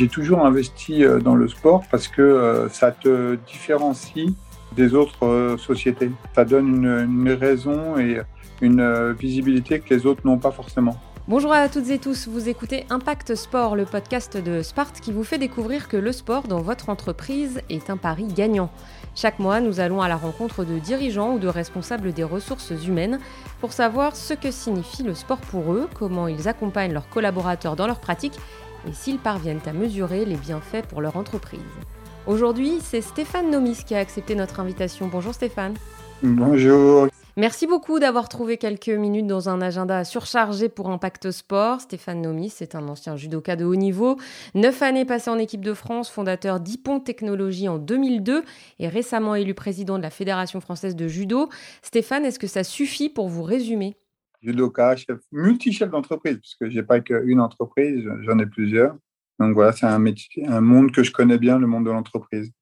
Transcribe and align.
J'ai 0.00 0.08
toujours 0.08 0.46
investi 0.46 1.04
euh, 1.04 1.20
dans 1.20 1.34
le 1.34 1.46
sport 1.46 1.82
parce 1.90 2.08
que 2.08 2.22
euh, 2.22 2.70
ça 2.70 2.90
te 2.90 3.34
différencie 3.46 4.30
des 4.74 4.94
autres 4.94 5.26
euh, 5.26 5.58
sociétés. 5.58 6.10
Ça 6.34 6.46
donne 6.46 6.86
une, 6.86 7.32
raison 7.32 7.98
et 7.98 8.22
une 8.62 9.12
visibilité 9.12 9.78
que 9.78 9.92
les 9.92 10.06
autres 10.06 10.22
n'ont 10.24 10.38
pas 10.38 10.52
forcément. 10.52 10.98
Bonjour 11.28 11.52
à 11.52 11.68
toutes 11.68 11.90
et 11.90 11.98
tous, 11.98 12.28
vous 12.28 12.48
écoutez 12.48 12.86
Impact 12.88 13.34
Sport, 13.34 13.76
le 13.76 13.84
podcast 13.84 14.38
de 14.38 14.62
Spart 14.62 14.98
qui 15.02 15.12
vous 15.12 15.22
fait 15.22 15.36
découvrir 15.36 15.86
que 15.86 15.98
le 15.98 16.12
sport 16.12 16.44
dans 16.44 16.62
votre 16.62 16.88
entreprise 16.88 17.60
est 17.68 17.90
un 17.90 17.98
pari 17.98 18.24
gagnant. 18.24 18.70
Chaque 19.14 19.38
mois, 19.38 19.60
nous 19.60 19.80
allons 19.80 20.00
à 20.00 20.08
la 20.08 20.16
rencontre 20.16 20.64
de 20.64 20.78
dirigeants 20.78 21.34
ou 21.34 21.38
de 21.38 21.46
responsables 21.46 22.14
des 22.14 22.24
ressources 22.24 22.72
humaines 22.86 23.18
pour 23.60 23.74
savoir 23.74 24.16
ce 24.16 24.32
que 24.32 24.50
signifie 24.50 25.02
le 25.02 25.12
sport 25.14 25.40
pour 25.40 25.74
eux, 25.74 25.88
comment 25.94 26.26
ils 26.26 26.48
accompagnent 26.48 26.94
leurs 26.94 27.10
collaborateurs 27.10 27.76
dans 27.76 27.86
leurs 27.86 28.00
pratiques 28.00 28.38
et 28.88 28.92
s'ils 28.92 29.18
parviennent 29.18 29.60
à 29.66 29.72
mesurer 29.72 30.24
les 30.24 30.36
bienfaits 30.36 30.86
pour 30.88 31.00
leur 31.00 31.16
entreprise. 31.16 31.60
Aujourd'hui, 32.26 32.78
c'est 32.82 33.00
Stéphane 33.00 33.50
Nomis 33.50 33.82
qui 33.86 33.94
a 33.94 33.98
accepté 33.98 34.34
notre 34.34 34.60
invitation. 34.60 35.08
Bonjour 35.08 35.34
Stéphane. 35.34 35.74
Bonjour. 36.22 37.08
Merci 37.36 37.66
beaucoup 37.66 37.98
d'avoir 37.98 38.28
trouvé 38.28 38.58
quelques 38.58 38.88
minutes 38.88 39.26
dans 39.26 39.48
un 39.48 39.62
agenda 39.62 40.04
surchargé 40.04 40.68
pour 40.68 40.90
Impact 40.90 41.30
Sport. 41.30 41.80
Stéphane 41.80 42.20
Nomis 42.20 42.52
est 42.60 42.74
un 42.74 42.86
ancien 42.88 43.16
judoka 43.16 43.56
de 43.56 43.64
haut 43.64 43.76
niveau, 43.76 44.18
neuf 44.54 44.82
années 44.82 45.04
passées 45.04 45.30
en 45.30 45.38
équipe 45.38 45.64
de 45.64 45.72
France, 45.72 46.10
fondateur 46.10 46.60
d'Ippon 46.60 47.00
Technologies 47.00 47.68
en 47.68 47.78
2002 47.78 48.44
et 48.80 48.88
récemment 48.88 49.34
élu 49.34 49.54
président 49.54 49.96
de 49.96 50.02
la 50.02 50.10
Fédération 50.10 50.60
française 50.60 50.96
de 50.96 51.08
judo. 51.08 51.48
Stéphane, 51.82 52.26
est-ce 52.26 52.38
que 52.38 52.46
ça 52.46 52.64
suffit 52.64 53.08
pour 53.08 53.28
vous 53.28 53.44
résumer? 53.44 53.96
Judoka, 54.42 54.96
chef, 54.96 55.18
multi-chef 55.32 55.90
d'entreprise, 55.90 56.38
puisque 56.38 56.68
j'ai 56.68 56.82
pas 56.82 57.00
qu'une 57.00 57.40
entreprise, 57.40 58.04
j'en 58.22 58.38
ai 58.38 58.46
plusieurs. 58.46 58.96
Donc 59.38 59.54
voilà, 59.54 59.72
c'est 59.72 59.86
un, 59.86 59.98
métier, 59.98 60.46
un 60.46 60.60
monde 60.60 60.92
que 60.92 61.02
je 61.02 61.12
connais 61.12 61.38
bien, 61.38 61.58
le 61.58 61.66
monde 61.66 61.86
de 61.86 61.90
l'entreprise. 61.90 62.52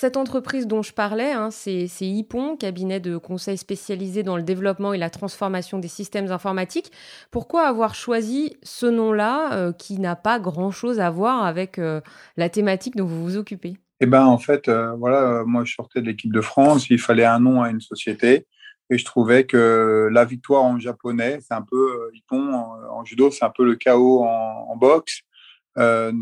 Cette 0.00 0.16
entreprise 0.16 0.66
dont 0.66 0.82
je 0.82 0.92
parlais, 0.92 1.32
hein, 1.32 1.50
c'est 1.50 1.86
IPON, 2.00 2.56
cabinet 2.56 3.00
de 3.00 3.16
conseil 3.16 3.58
spécialisé 3.58 4.22
dans 4.22 4.36
le 4.36 4.42
développement 4.42 4.94
et 4.94 4.98
la 4.98 5.10
transformation 5.10 5.78
des 5.78 5.88
systèmes 5.88 6.30
informatiques. 6.30 6.90
Pourquoi 7.30 7.66
avoir 7.66 7.94
choisi 7.94 8.56
ce 8.62 8.86
nom-là 8.86 9.52
euh, 9.52 9.72
qui 9.72 9.98
n'a 9.98 10.16
pas 10.16 10.38
grand-chose 10.38 11.00
à 11.00 11.10
voir 11.10 11.44
avec 11.44 11.78
euh, 11.78 12.00
la 12.36 12.48
thématique 12.48 12.96
dont 12.96 13.04
vous 13.04 13.22
vous 13.22 13.36
occupez? 13.36 13.76
Eh 14.00 14.06
ben, 14.06 14.24
en 14.24 14.38
fait, 14.38 14.68
euh, 14.68 14.92
voilà, 14.92 15.44
moi 15.44 15.64
je 15.64 15.74
sortais 15.74 16.00
de 16.00 16.06
l'équipe 16.06 16.32
de 16.32 16.40
France, 16.40 16.88
il 16.88 16.98
fallait 16.98 17.26
un 17.26 17.40
nom 17.40 17.60
à 17.60 17.68
une 17.68 17.80
société. 17.80 18.46
Et 18.90 18.98
je 18.98 19.04
trouvais 19.04 19.44
que 19.44 20.08
la 20.12 20.24
victoire 20.24 20.64
en 20.64 20.78
japonais, 20.78 21.38
c'est 21.40 21.54
un 21.54 21.62
peu, 21.62 22.10
Ippon 22.14 22.52
en, 22.52 23.04
judo, 23.04 23.30
c'est 23.30 23.44
un 23.44 23.50
peu 23.50 23.64
le 23.64 23.76
chaos 23.76 24.24
en, 24.24 24.66
en 24.68 24.76
boxe. 24.76 25.20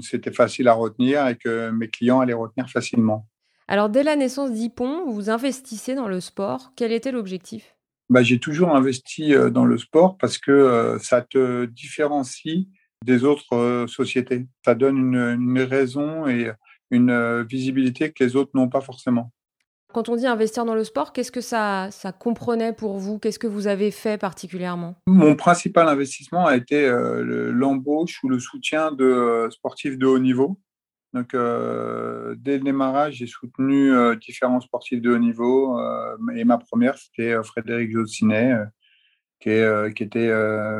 C'était 0.02 0.32
facile 0.32 0.68
à 0.68 0.74
retenir 0.74 1.26
et 1.26 1.36
que 1.36 1.70
mes 1.70 1.88
clients 1.88 2.20
allaient 2.20 2.34
retenir 2.34 2.68
facilement. 2.68 3.26
Alors, 3.70 3.90
dès 3.90 4.02
la 4.02 4.16
naissance 4.16 4.50
d'Ippon, 4.50 5.10
vous 5.10 5.28
investissez 5.28 5.94
dans 5.94 6.08
le 6.08 6.20
sport. 6.20 6.72
Quel 6.74 6.90
était 6.90 7.12
l'objectif? 7.12 7.76
Bah, 8.08 8.22
J'ai 8.22 8.40
toujours 8.40 8.74
investi 8.74 9.34
euh, 9.34 9.50
dans 9.50 9.66
le 9.66 9.76
sport 9.76 10.16
parce 10.16 10.38
que 10.38 10.50
euh, 10.50 10.98
ça 10.98 11.20
te 11.20 11.66
différencie 11.66 12.66
des 13.04 13.24
autres 13.24 13.54
euh, 13.54 13.86
sociétés. 13.86 14.46
Ça 14.64 14.74
donne 14.74 14.96
une, 14.96 15.16
une 15.16 15.60
raison 15.60 16.26
et 16.26 16.50
une 16.90 17.42
visibilité 17.42 18.10
que 18.10 18.24
les 18.24 18.34
autres 18.34 18.52
n'ont 18.54 18.70
pas 18.70 18.80
forcément. 18.80 19.30
Quand 19.92 20.08
on 20.08 20.16
dit 20.16 20.26
investir 20.26 20.64
dans 20.64 20.74
le 20.74 20.84
sport, 20.84 21.12
qu'est-ce 21.12 21.32
que 21.32 21.40
ça, 21.40 21.88
ça 21.90 22.12
comprenait 22.12 22.72
pour 22.72 22.98
vous? 22.98 23.18
Qu'est-ce 23.18 23.38
que 23.38 23.46
vous 23.46 23.66
avez 23.66 23.90
fait 23.90 24.18
particulièrement? 24.18 24.96
Mon 25.06 25.34
principal 25.34 25.88
investissement 25.88 26.46
a 26.46 26.56
été 26.56 26.88
l'embauche 26.90 28.22
ou 28.22 28.28
le 28.28 28.38
soutien 28.38 28.92
de 28.92 29.48
sportifs 29.50 29.98
de 29.98 30.06
haut 30.06 30.18
niveau 30.18 30.58
donc, 31.14 31.32
euh, 31.34 32.34
dès 32.38 32.58
le 32.58 32.64
démarrage, 32.64 33.14
j'ai 33.14 33.26
soutenu 33.26 33.92
euh, 33.92 34.14
différents 34.16 34.60
sportifs 34.60 35.00
de 35.00 35.10
haut 35.10 35.18
niveau. 35.18 35.78
Euh, 35.78 36.16
et 36.34 36.44
ma 36.44 36.58
première, 36.58 36.98
c'était 36.98 37.42
Frédéric 37.42 37.92
Josinet, 37.92 38.54
qui, 39.40 39.50
qui, 39.94 40.02
était 40.02 40.32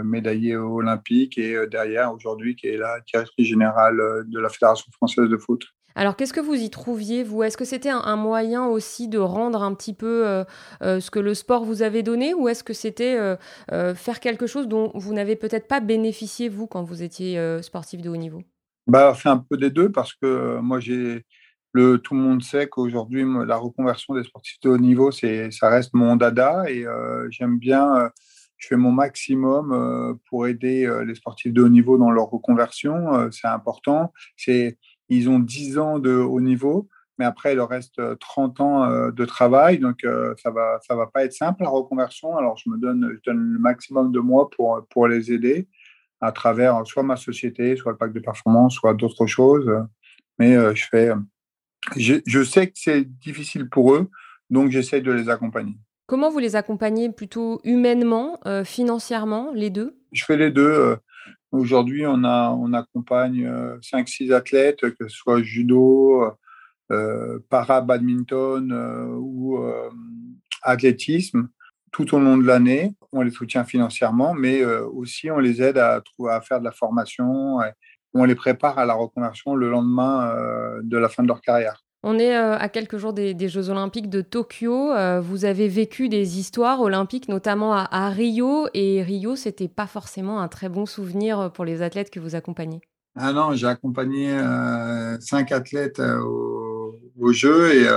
médaillé 0.05 0.57
olympique 0.57 1.39
et 1.39 1.67
derrière, 1.69 2.13
aujourd'hui, 2.13 2.57
qui 2.57 2.67
est 2.69 2.77
la 2.77 3.01
directrice 3.01 3.47
générale 3.47 3.97
de 4.27 4.41
la 4.41 4.49
Fédération 4.49 4.91
française 4.93 5.29
de 5.29 5.37
foot. 5.37 5.65
Alors, 5.99 6.17
qu'est-ce 6.17 6.33
que 6.33 6.41
vous 6.41 6.55
y 6.55 6.71
trouviez, 6.71 7.25
vous? 7.25 7.43
Est-ce 7.43 7.57
que 7.57 7.65
c'était 7.65 7.91
un, 7.91 8.17
moyen 8.17 8.67
aussi 8.67 9.09
de 9.09 9.19
rendre 9.19 9.63
un 9.63 9.75
petit 9.75 9.93
peu 9.93 10.45
ce 10.81 11.11
que 11.11 11.19
le 11.19 11.35
sport 11.35 11.65
vous 11.65 11.83
avait 11.83 12.03
donné 12.03 12.35
ou 12.35 12.49
est-ce 12.49 12.63
que 12.63 12.73
c'était 12.73 13.19
faire 13.69 14.21
quelque 14.21 14.47
chose 14.47 14.69
dont 14.69 14.93
vous 14.95 15.13
n'avez 15.13 15.37
peut-être 15.37 15.67
pas 15.67 15.81
bénéficié, 15.81 16.49
vous, 16.49 16.67
quand 16.67 16.83
vous 16.83 17.03
étiez 17.03 17.59
sportif 17.63 18.01
de 18.01 18.09
haut 18.09 18.17
niveau? 18.17 18.43
Bah, 18.89 19.15
c'est 19.15 19.29
un 19.29 19.37
peu 19.37 19.59
des 19.59 19.71
deux 19.71 19.93
parce 19.93 20.15
que 20.15 20.27
euh, 20.27 20.63
moi, 20.63 20.81
j'ai 20.81 21.27
le, 21.73 21.99
tout 21.99 22.15
le 22.15 22.21
monde 22.21 22.43
sait 22.43 22.69
qu'aujourd'hui, 22.69 23.23
la 23.47 23.57
reconversion 23.57 24.15
des 24.15 24.25
sportifs 24.25 24.59
de 24.63 24.71
haut 24.71 24.79
niveau, 24.79 25.11
c'est, 25.11 25.51
ça 25.51 25.69
reste 25.69 25.93
mon 25.93 26.17
dada 26.17 26.65
et 26.69 26.87
euh, 26.87 27.29
j'aime 27.31 27.59
bien, 27.59 27.97
euh, 27.97 28.09
je 28.57 28.69
fais 28.69 28.77
mon 28.77 28.91
maximum 28.91 30.19
pour 30.29 30.47
aider 30.49 30.91
les 31.07 31.15
sportifs 31.15 31.53
de 31.53 31.63
haut 31.63 31.69
niveau 31.69 31.97
dans 31.97 32.11
leur 32.11 32.29
reconversion. 32.29 33.31
c'est 33.31 33.47
important. 33.47 34.13
C'est, 34.37 34.79
ils 35.09 35.29
ont 35.29 35.39
10 35.39 35.79
ans 35.79 35.99
de 35.99 36.13
haut 36.13 36.41
niveau, 36.41 36.89
mais 37.19 37.25
après, 37.25 37.53
il 37.53 37.57
leur 37.57 37.69
reste 37.69 38.01
30 38.19 38.61
ans 38.61 39.11
de 39.11 39.25
travail. 39.25 39.79
Donc, 39.79 40.07
ça 40.41 40.51
va, 40.53 40.79
ça 40.87 40.95
va 40.95 41.09
pas 41.09 41.25
être 41.25 41.33
simple 41.33 41.65
la 41.65 41.69
reconversion. 41.69 42.37
Alors, 42.37 42.57
je 42.57 42.71
me 42.71 42.79
donne, 42.79 43.11
je 43.17 43.31
donne 43.31 43.55
le 43.55 43.59
maximum 43.59 44.13
de 44.13 44.21
moi 44.21 44.49
pour, 44.51 44.87
pour 44.89 45.09
les 45.09 45.33
aider 45.33 45.67
à 46.21 46.33
travers 46.33 46.87
soit 46.87 47.03
ma 47.03 47.17
société, 47.17 47.77
soit 47.77 47.93
le 47.93 47.99
pack 47.99 48.13
de 48.13 48.21
performance, 48.21 48.75
soit 48.75 48.95
d'autres 48.95 49.27
choses. 49.27 49.71
Mais 50.39 50.57
euh, 50.57 50.75
je 50.75 50.87
fais, 50.91 51.11
je, 51.97 52.17
je 52.27 52.45
sais 52.45 52.69
que 52.69 52.75
c'est 52.77 53.05
difficile 53.05 53.69
pour 53.69 53.95
eux, 53.95 54.09
donc 54.51 54.71
j'essaie 54.71 55.01
de 55.01 55.13
les 55.13 55.29
accompagner. 55.29 55.77
Comment 56.07 56.31
vous 56.31 56.39
les 56.39 56.57
accompagnez 56.57 57.11
plutôt 57.11 57.61
humainement, 57.65 58.41
euh, 58.47 58.65
financièrement, 58.65 59.51
les 59.53 59.71
deux? 59.71 59.99
Je 60.13 60.25
fais 60.25 60.37
les 60.37 60.51
deux. 60.51 60.97
Euh, 61.55 61.59
aujourd'hui, 61.59 62.07
on, 62.07 62.73
accompagne 62.73 63.49
5-6 63.81 64.33
athlètes, 64.33 64.81
que 64.81 65.09
ce 65.09 65.17
soit 65.17 65.43
judo, 65.43 66.25
para-badminton 67.51 68.73
ou 69.19 69.59
athlétisme 70.63 71.49
tout 71.93 72.15
au 72.15 72.19
long 72.19 72.37
de 72.37 72.47
l'année. 72.47 72.95
On 73.13 73.23
les 73.23 73.31
soutient 73.31 73.65
financièrement, 73.65 74.35
mais 74.35 74.63
euh, 74.63 74.87
aussi 74.87 75.31
on 75.31 75.39
les 75.39 75.63
aide 75.63 75.79
à, 75.79 76.03
à 76.31 76.41
faire 76.41 76.61
de 76.61 76.65
la 76.65 76.73
formation. 76.73 77.59
on 78.15 78.25
les 78.25 78.35
prépare 78.35 78.79
à 78.79 78.87
la 78.87 78.95
reconversion 78.95 79.55
le 79.55 79.71
lendemain 79.71 80.31
euh, 80.31 80.81
de 80.83 80.97
la 80.97 81.09
fin 81.09 81.23
de 81.23 81.29
leur 81.29 81.41
carrière. 81.41 81.83
On 82.03 82.19
est 82.19 82.37
euh, 82.37 82.57
à 82.57 82.69
quelques 82.69 82.97
jours 82.97 83.13
des, 83.13 83.49
Jeux 83.49 83.71
Olympiques 83.71 84.09
de 84.09 84.21
Tokyo. 84.21 84.93
vous 85.21 85.45
avez 85.45 85.69
vécu 85.69 86.09
des 86.09 86.39
histoires 86.39 86.81
olympiques, 86.81 87.29
notamment 87.29 87.75
à, 87.75 88.09
Rio. 88.11 88.69
Et 88.75 89.03
Rio, 89.03 89.37
c'était 89.37 89.69
pas 89.69 89.87
forcément 89.87 90.41
un 90.41 90.49
très 90.49 90.69
bon 90.69 90.87
souvenir 90.87 91.53
pour 91.53 91.65
les 91.65 91.83
athlètes 91.83 92.11
que 92.11 92.21
vous 92.21 92.35
accompagnez. 92.35 92.81
Ah 93.17 93.33
non, 93.33 93.55
j'ai 93.55 93.67
accompagné 93.67 94.31
cinq 95.21 95.51
athlètes 95.51 96.01
aux 96.01 97.33
Jeux. 97.33 97.75
Et 97.75 97.89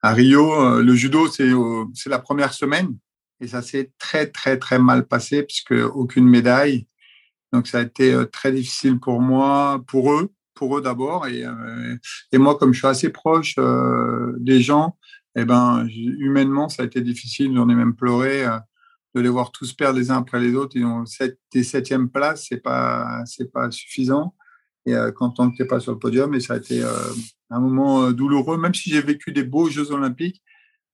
à 0.00 0.12
Rio, 0.12 0.80
le 0.80 0.94
judo, 0.94 1.28
c'est 1.28 2.10
la 2.10 2.18
première 2.18 2.54
semaine. 2.54 2.96
Et 3.40 3.48
ça 3.48 3.62
s'est 3.62 3.90
très, 3.98 4.26
très, 4.26 4.58
très 4.58 4.78
mal 4.78 5.06
passé 5.06 5.42
puisque 5.42 5.72
aucune 5.72 6.26
médaille. 6.26 6.86
Donc, 7.52 7.66
ça 7.66 7.78
a 7.78 7.82
été 7.82 8.12
euh, 8.12 8.24
très 8.26 8.52
difficile 8.52 8.98
pour 8.98 9.20
moi, 9.20 9.82
pour 9.86 10.12
eux, 10.12 10.30
pour 10.58 10.76
eux 10.76 10.82
d'abord. 10.82 11.26
Et, 11.28 11.44
euh, 11.44 11.96
et 12.32 12.38
moi, 12.38 12.58
comme 12.58 12.74
je 12.74 12.80
suis 12.80 12.88
assez 12.88 13.10
proche 13.10 13.54
euh, 13.58 14.34
des 14.38 14.60
gens, 14.60 14.96
eh 15.36 15.44
ben, 15.44 15.86
humainement, 15.88 16.68
ça 16.68 16.82
a 16.82 16.86
été 16.86 17.00
difficile. 17.00 17.54
J'en 17.54 17.68
ai 17.68 17.74
même 17.74 17.94
pleuré 17.94 18.44
de 19.14 19.20
les 19.20 19.28
voir 19.28 19.52
tous 19.52 19.72
perdre 19.72 19.98
les 19.98 20.10
uns 20.10 20.18
après 20.18 20.40
les 20.40 20.54
autres. 20.54 20.76
Ils 20.76 20.84
ont 20.84 21.06
sept, 21.06 21.38
des 21.52 21.62
septièmes 21.62 22.10
places, 22.10 22.46
c'est 22.48 22.62
pas, 22.62 23.22
c'est 23.24 23.52
pas 23.52 23.70
suffisant. 23.70 24.34
Et 24.84 24.94
quand 25.14 25.38
on 25.38 25.46
n'était 25.46 25.66
pas 25.66 25.80
sur 25.80 25.92
le 25.92 25.98
podium, 25.98 26.34
et 26.34 26.40
ça 26.40 26.54
a 26.54 26.56
été 26.56 26.82
un 27.50 27.60
moment 27.60 28.10
douloureux, 28.10 28.58
même 28.58 28.74
si 28.74 28.90
j'ai 28.90 29.02
vécu 29.02 29.32
des 29.32 29.44
beaux 29.44 29.68
Jeux 29.68 29.92
Olympiques, 29.92 30.42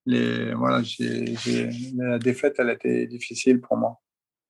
les, 0.04 0.52
voilà, 0.52 0.82
la 1.96 2.18
défaite, 2.18 2.56
elle 2.58 2.70
a 2.70 2.74
été 2.74 3.06
difficile 3.06 3.60
pour 3.60 3.78
moi. 3.78 4.00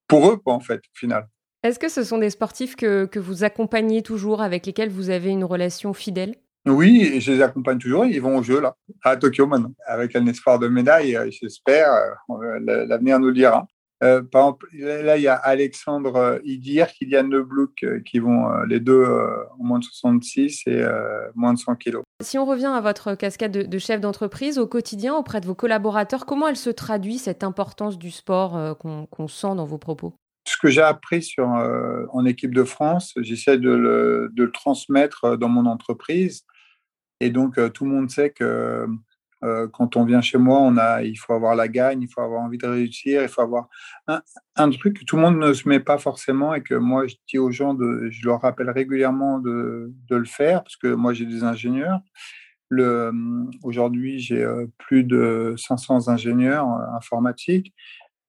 Pour 0.09 0.29
eux, 0.29 0.39
quoi, 0.39 0.55
en 0.55 0.61
fait, 0.61 0.79
au 0.79 0.99
final. 0.99 1.29
Est-ce 1.65 1.81
que 1.81 1.89
ce 1.89 2.05
sont 2.05 2.19
des 2.19 2.31
sportifs 2.31 2.77
que, 2.77 3.07
que, 3.07 3.19
vous 3.19 3.43
accompagnez 3.43 4.03
toujours, 4.03 4.43
avec 4.43 4.67
lesquels 4.67 4.91
vous 4.91 5.11
avez 5.11 5.31
une 5.31 5.45
relation 5.45 5.93
fidèle? 5.95 6.37
Oui, 6.67 7.21
je 7.21 7.33
les 7.33 7.43
accompagne 7.43 7.79
toujours. 7.79 8.07
Ils 8.07 8.21
vont 8.21 8.39
au 8.39 8.43
jeu, 8.43 8.61
là, 8.61 8.77
à 9.03 9.17
Tokyo 9.17 9.47
maintenant, 9.47 9.75
avec 9.87 10.15
un 10.15 10.27
espoir 10.27 10.59
de 10.59 10.69
médaille, 10.69 11.19
j'espère. 11.31 11.91
Euh, 12.31 12.85
l'avenir 12.87 13.19
nous 13.19 13.29
le 13.29 13.35
dira. 13.35 13.67
Euh, 14.03 14.23
par 14.23 14.43
exemple, 14.43 14.69
là, 14.75 15.17
il 15.17 15.23
y 15.23 15.29
a 15.29 15.35
Alexandre 15.35 16.17
euh, 16.17 16.39
Idir, 16.45 16.89
Kylian 16.89 17.29
Leblouk, 17.29 17.83
euh, 17.85 18.01
qui 18.01 18.19
vont 18.19 18.51
les 18.69 18.81
deux 18.81 19.05
en 19.59 19.65
moins 19.65 19.79
de 19.79 19.85
66 19.85 20.63
et 20.67 20.85
moins 21.35 21.55
de 21.55 21.59
100 21.59 21.77
kilos. 21.77 22.03
Si 22.23 22.39
on 22.39 22.45
revient 22.45 22.73
à 22.75 22.81
votre 22.81 23.15
casquette 23.15 23.53
de, 23.53 23.79
chef 23.79 24.01
d'entreprise, 24.01 24.59
au 24.59 24.67
quotidien, 24.67 25.15
auprès 25.15 25.41
de 25.41 25.47
vos 25.47 25.55
collaborateurs, 25.55 26.27
comment 26.27 26.49
elle 26.49 26.57
se 26.57 26.71
traduit, 26.71 27.19
cette 27.19 27.45
importance 27.45 27.99
du 27.99 28.11
sport 28.11 28.79
qu'on 28.79 29.29
sent 29.29 29.55
dans 29.57 29.65
vos 29.65 29.79
propos? 29.79 30.15
Ce 30.47 30.57
que 30.57 30.69
j'ai 30.69 30.83
appris 30.83 31.23
sur, 31.23 31.49
en 31.49 32.25
équipe 32.25 32.55
de 32.55 32.65
France, 32.65 33.15
j'essaie 33.17 33.59
de 33.59 33.71
le, 33.71 34.51
transmettre 34.53 35.37
dans 35.39 35.49
mon 35.49 35.67
entreprise. 35.67 36.45
Et 37.21 37.31
donc, 37.31 37.59
tout 37.73 37.85
le 37.85 37.91
monde 37.91 38.11
sait 38.11 38.31
que 38.31 38.87
euh, 39.45 39.69
quand 39.69 39.97
on 39.97 40.05
vient 40.05 40.23
chez 40.23 40.39
moi, 40.39 40.73
il 41.03 41.17
faut 41.17 41.35
avoir 41.35 41.55
la 41.55 41.69
gagne, 41.69 42.03
il 42.03 42.09
faut 42.09 42.23
avoir 42.23 42.43
envie 42.43 42.57
de 42.57 42.67
réussir, 42.67 43.23
il 43.23 43.29
faut 43.29 43.43
avoir 43.43 43.69
un, 44.57 44.71
truc 44.71 45.01
que 45.01 45.05
tout 45.05 45.17
le 45.17 45.23
monde 45.23 45.39
ne 45.39 45.53
se 45.53 45.69
met 45.69 45.81
pas 45.81 45.99
forcément 45.99 46.55
et 46.55 46.63
que 46.63 46.75
moi 46.75 47.07
je 47.07 47.17
dis 47.29 47.39
aux 47.39 47.51
gens, 47.51 47.77
je 47.79 48.25
leur 48.25 48.41
rappelle 48.41 48.71
régulièrement 48.71 49.39
de, 49.39 49.93
le 50.09 50.25
faire 50.25 50.63
parce 50.63 50.77
que 50.77 50.95
moi 50.95 51.13
j'ai 51.13 51.27
des 51.27 51.45
ingénieurs. 51.45 52.01
Aujourd'hui, 53.63 54.19
j'ai 54.19 54.43
euh, 54.43 54.67
plus 54.79 55.05
de 55.05 55.55
500 55.57 56.09
ingénieurs 56.09 56.67
euh, 56.69 56.97
informatiques. 56.97 57.73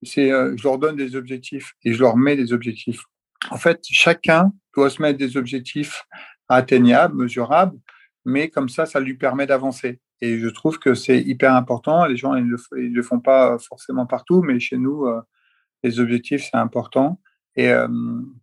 C'est, 0.05 0.29
je 0.29 0.63
leur 0.63 0.77
donne 0.77 0.95
des 0.95 1.15
objectifs 1.15 1.73
et 1.83 1.93
je 1.93 1.99
leur 1.99 2.17
mets 2.17 2.35
des 2.35 2.53
objectifs. 2.53 3.03
En 3.51 3.57
fait, 3.57 3.79
chacun 3.89 4.51
doit 4.75 4.89
se 4.89 5.01
mettre 5.01 5.19
des 5.19 5.37
objectifs 5.37 6.03
atteignables, 6.47 7.15
mesurables, 7.15 7.77
mais 8.25 8.49
comme 8.49 8.69
ça, 8.69 8.85
ça 8.85 8.99
lui 8.99 9.15
permet 9.15 9.45
d'avancer. 9.45 9.99
Et 10.21 10.39
je 10.39 10.47
trouve 10.47 10.79
que 10.79 10.95
c'est 10.95 11.21
hyper 11.21 11.53
important. 11.53 12.05
Les 12.05 12.17
gens, 12.17 12.35
ils 12.35 12.45
ne 12.45 12.55
le, 12.71 13.03
font 13.03 13.19
pas 13.19 13.57
forcément 13.59 14.05
partout, 14.05 14.41
mais 14.41 14.59
chez 14.59 14.77
nous, 14.77 15.05
euh, 15.05 15.21
les 15.83 15.99
objectifs, 15.99 16.49
c'est 16.49 16.57
important. 16.57 17.21
Et 17.57 17.69
euh, 17.69 17.87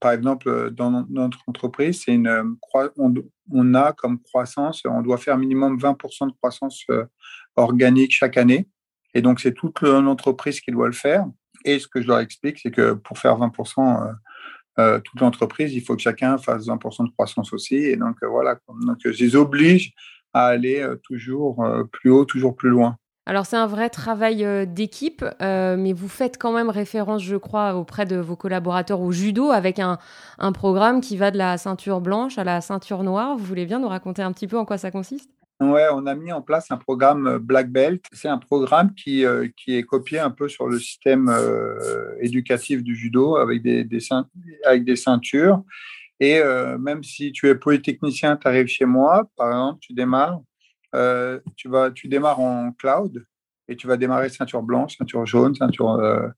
par 0.01 0.13
exemple, 0.13 0.71
dans 0.71 1.07
notre 1.11 1.41
entreprise, 1.47 2.03
c'est 2.05 2.15
une, 2.15 2.29
euh, 2.29 2.45
on, 3.51 3.75
a 3.75 3.93
comme 3.93 4.21
croissance, 4.21 4.83
on 4.85 5.03
doit 5.03 5.19
faire 5.19 5.37
minimum 5.37 5.77
20% 5.77 6.29
de 6.29 6.33
croissance 6.33 6.87
organique 7.57 8.13
chaque 8.13 8.37
année. 8.37 8.69
Et 9.15 9.21
donc, 9.21 9.41
c'est 9.41 9.53
toute 9.53 9.83
l'entreprise 9.83 10.61
qui 10.61 10.71
doit 10.71 10.87
le 10.87 10.95
faire. 10.95 11.27
Et 11.65 11.79
ce 11.79 11.89
que 11.89 12.01
je 12.01 12.09
leur 12.09 12.21
explique, 12.21 12.59
c'est 12.59 12.71
que 12.71 12.93
pour 12.93 13.19
faire 13.19 13.37
20%, 13.39 14.15
toute 15.05 15.21
l'entreprise, 15.21 15.75
il 15.75 15.83
faut 15.83 15.95
que 15.97 16.03
chacun 16.03 16.39
fasse 16.39 16.67
20% 16.67 17.07
de 17.07 17.11
croissance 17.11 17.53
aussi. 17.53 17.77
Et 17.77 17.97
donc, 17.97 18.17
voilà. 18.23 18.59
Donc, 18.87 18.99
je 19.05 19.11
les 19.11 19.37
oblige 19.37 19.95
à 20.35 20.47
aller 20.47 20.81
euh, 20.81 20.97
toujours 21.03 21.63
euh, 21.65 21.85
plus 21.85 22.11
haut, 22.11 22.25
toujours 22.25 22.57
plus 22.57 22.71
loin. 22.71 22.97
Alors 23.25 23.47
c'est 23.47 23.57
un 23.57 23.69
vrai 23.69 23.89
travail 23.89 24.45
euh, 24.45 24.67
d'équipe, 24.67 25.25
mais 25.41 25.93
vous 25.93 26.09
faites 26.09 26.39
quand 26.39 26.53
même 26.53 26.71
référence, 26.71 27.23
je 27.23 27.37
crois, 27.37 27.77
auprès 27.77 28.05
de 28.05 28.17
vos 28.17 28.35
collaborateurs 28.35 29.01
au 29.01 29.13
judo 29.13 29.51
avec 29.51 29.79
un, 29.79 29.99
un, 30.39 30.53
programme 30.53 31.01
qui 31.01 31.17
va 31.17 31.31
de 31.31 31.39
la 31.39 31.57
ceinture 31.57 32.01
blanche 32.01 32.39
à 32.39 32.45
la 32.45 32.61
ceinture 32.61 33.05
noire. 33.05 33.37
Vous 33.37 33.45
voulez 33.45 33.65
bien 33.65 33.79
nous 33.79 33.89
raconter 33.89 34.23
un 34.23 34.33
petit 34.33 34.49
peu 34.49 34.59
en 34.59 34.65
quoi 34.65 34.77
ça 34.77 34.91
consiste? 34.91 35.31
Ouais, 35.71 35.87
on 35.93 36.07
a 36.07 36.15
mis 36.15 36.33
en 36.33 36.43
place 36.43 36.71
un 36.71 36.77
programme 36.77 37.39
Black 37.39 37.71
Belt. 37.71 38.05
C'est 38.13 38.29
un 38.29 38.39
programme 38.39 38.95
qui, 38.95 39.25
qui 39.57 39.77
est 39.77 39.83
copié 39.83 40.19
un 40.19 40.31
peu 40.31 40.49
sur 40.49 40.69
le 40.69 40.79
système 40.79 41.31
éducatif 42.21 42.83
du 42.83 42.97
judo 42.97 43.37
avec 43.37 43.63
des, 43.63 43.87
avec 44.65 44.85
des 44.85 44.97
ceintures 44.97 45.63
et 46.23 46.39
euh, 46.39 46.79
même 46.79 47.03
si 47.03 47.33
tu 47.33 47.49
es 47.49 47.57
polytechnicien, 47.57 48.37
tu 48.37 48.47
arrives 48.47 48.69
chez 48.69 48.85
moi, 48.85 49.29
par 49.37 49.49
exemple, 49.49 49.81
tu 49.81 49.93
démarres, 49.93 50.41
euh, 50.95 51.41
tu, 51.57 51.69
vas, 51.69 51.91
tu 51.91 52.07
démarres 52.07 52.39
en 52.39 52.71
cloud 52.71 53.27
et 53.67 53.75
tu 53.75 53.89
vas 53.89 53.97
démarrer 53.97 54.29
ceinture 54.29 54.63
blanche, 54.63 54.97
ceinture 54.97 55.27
jaune, 55.27 55.57
ceinture 55.57 55.91
euh, 55.95 56.29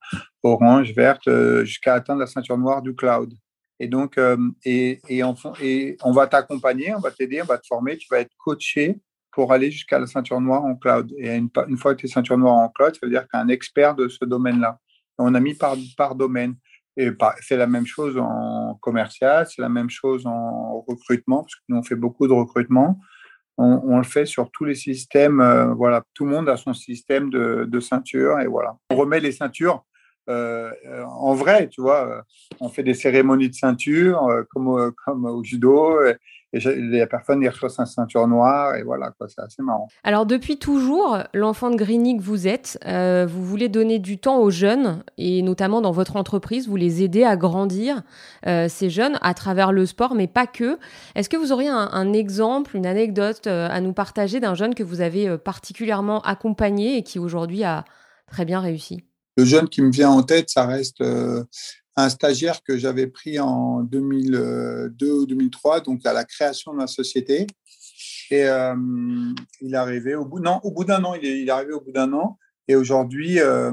orange, 0.42 0.94
verte, 0.94 1.28
jusqu'à 1.64 1.92
atteindre 1.92 2.20
la 2.20 2.26
ceinture 2.26 2.56
noire 2.56 2.80
du 2.80 2.94
cloud. 2.94 3.34
Et 3.78 3.86
donc, 3.86 4.18
et, 4.64 5.00
et, 5.10 5.22
et 5.60 5.96
on 6.02 6.12
va 6.12 6.26
t'accompagner, 6.28 6.94
on 6.94 7.00
va 7.00 7.10
t'aider, 7.10 7.42
on 7.42 7.46
va 7.46 7.58
te 7.58 7.66
former, 7.66 7.98
tu 7.98 8.06
vas 8.10 8.20
être 8.20 8.32
coaché 8.38 8.98
pour 9.34 9.52
aller 9.52 9.70
jusqu'à 9.70 9.98
la 9.98 10.06
ceinture 10.06 10.40
noire 10.40 10.64
en 10.64 10.76
cloud. 10.76 11.12
Et 11.18 11.34
une, 11.34 11.50
fois 11.76 11.94
que 11.94 12.00
tu 12.00 12.06
es 12.06 12.08
ceinture 12.08 12.38
noire 12.38 12.54
en 12.54 12.68
cloud, 12.68 12.94
ça 12.94 13.00
veut 13.02 13.10
dire 13.10 13.26
qu'un 13.28 13.48
expert 13.48 13.96
de 13.96 14.06
ce 14.06 14.24
domaine-là. 14.24 14.78
On 15.18 15.34
a 15.34 15.40
mis 15.40 15.54
par, 15.54 15.76
par 15.96 16.14
domaine. 16.14 16.54
Et 16.96 17.10
c'est 17.40 17.56
la 17.56 17.66
même 17.66 17.86
chose 17.86 18.16
en 18.16 18.78
commercial, 18.80 19.46
c'est 19.48 19.60
la 19.60 19.68
même 19.68 19.90
chose 19.90 20.24
en 20.26 20.80
recrutement, 20.82 21.38
parce 21.42 21.56
que 21.56 21.62
nous, 21.68 21.78
on 21.78 21.82
fait 21.82 21.96
beaucoup 21.96 22.28
de 22.28 22.32
recrutement. 22.32 23.00
On, 23.56 23.98
le 23.98 24.04
fait 24.04 24.26
sur 24.26 24.50
tous 24.52 24.64
les 24.64 24.74
systèmes. 24.74 25.40
Euh, 25.40 25.74
voilà, 25.74 26.02
tout 26.14 26.24
le 26.24 26.30
monde 26.32 26.48
a 26.48 26.56
son 26.56 26.74
système 26.74 27.30
de, 27.30 27.66
de 27.68 27.80
ceinture 27.80 28.40
et 28.40 28.46
voilà. 28.46 28.76
On 28.90 28.96
remet 28.96 29.20
les 29.20 29.32
ceintures 29.32 29.84
euh, 30.28 30.72
en 31.06 31.34
vrai, 31.34 31.68
tu 31.68 31.80
vois. 31.80 32.24
On 32.60 32.68
fait 32.68 32.82
des 32.82 32.94
cérémonies 32.94 33.50
de 33.50 33.54
ceinture 33.54 34.24
euh, 34.26 34.42
comme, 34.50 34.92
comme 35.04 35.24
au 35.26 35.44
judo 35.44 35.98
les 36.58 37.06
personnes 37.06 37.42
y 37.42 37.48
reçoivent 37.48 37.70
sa 37.70 37.86
ceinture 37.86 38.26
noire 38.26 38.74
et 38.76 38.82
voilà 38.82 39.10
quoi 39.10 39.28
c'est 39.28 39.40
assez 39.40 39.62
marrant. 39.62 39.88
Alors 40.02 40.26
depuis 40.26 40.58
toujours, 40.58 41.18
l'enfant 41.32 41.70
de 41.70 41.76
Grigny 41.76 42.16
que 42.16 42.22
vous 42.22 42.46
êtes, 42.46 42.78
euh, 42.86 43.26
vous 43.28 43.44
voulez 43.44 43.68
donner 43.68 43.98
du 43.98 44.18
temps 44.18 44.38
aux 44.38 44.50
jeunes 44.50 45.02
et 45.18 45.42
notamment 45.42 45.80
dans 45.80 45.92
votre 45.92 46.16
entreprise, 46.16 46.68
vous 46.68 46.76
les 46.76 47.02
aidez 47.02 47.24
à 47.24 47.36
grandir 47.36 48.02
euh, 48.46 48.68
ces 48.68 48.90
jeunes 48.90 49.18
à 49.22 49.34
travers 49.34 49.72
le 49.72 49.86
sport, 49.86 50.14
mais 50.14 50.26
pas 50.26 50.46
que. 50.46 50.78
Est-ce 51.14 51.28
que 51.28 51.36
vous 51.36 51.52
auriez 51.52 51.68
un, 51.68 52.12
exemple, 52.12 52.76
une 52.76 52.86
anecdote 52.86 53.46
euh, 53.46 53.68
à 53.70 53.80
nous 53.80 53.92
partager 53.92 54.40
d'un 54.40 54.54
jeune 54.54 54.74
que 54.74 54.82
vous 54.82 55.00
avez 55.00 55.36
particulièrement 55.38 56.20
accompagné 56.22 56.98
et 56.98 57.02
qui 57.02 57.18
aujourd'hui 57.18 57.64
a 57.64 57.84
très 58.26 58.44
bien 58.44 58.60
réussi? 58.60 59.04
Le 59.36 59.44
jeune 59.44 59.68
qui 59.68 59.82
me 59.82 59.90
vient 59.90 60.10
en 60.10 60.22
tête, 60.22 60.50
ça 60.50 60.64
reste 60.64 61.02
un 61.96 62.08
stagiaire 62.08 62.62
que 62.62 62.76
j'avais 62.76 63.06
pris 63.06 63.38
en 63.38 63.82
2002 63.82 65.12
ou 65.12 65.26
2003, 65.26 65.80
donc 65.80 66.04
à 66.04 66.12
la 66.12 66.24
création 66.24 66.74
de 66.74 66.80
la 66.80 66.86
société. 66.86 67.46
Et 68.30 68.44
euh, 68.48 68.74
il 69.60 69.74
est 69.74 69.76
arrivé 69.76 70.14
au 70.14 70.24
bout, 70.24 70.40
non, 70.40 70.60
au 70.62 70.72
bout 70.72 70.84
d'un 70.84 71.04
an, 71.04 71.14
il 71.14 71.24
est, 71.24 71.50
arrivé 71.50 71.72
au 71.72 71.80
bout 71.80 71.92
d'un 71.92 72.12
an. 72.12 72.38
Et 72.66 72.76
aujourd'hui, 72.76 73.38
euh, 73.40 73.72